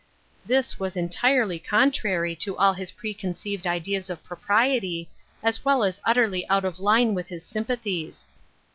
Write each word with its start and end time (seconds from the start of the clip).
This 0.47 0.79
was 0.79 0.97
entirely 0.97 1.59
contrary 1.59 2.35
to 2.37 2.57
all 2.57 2.73
his 2.73 2.91
precon 2.91 3.35
ceived 3.35 3.67
ideas 3.67 4.09
of 4.09 4.23
propriety, 4.23 5.11
as 5.43 5.63
well 5.63 5.83
as 5.83 6.01
utterly 6.03 6.49
out 6.49 6.65
of 6.65 6.79
line 6.79 7.13
with 7.13 7.27
his 7.27 7.45
sympathies. 7.45 8.25